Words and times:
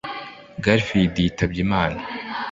Garfield 0.63 1.13
yitabye 1.23 1.59
Imana 1.65 1.99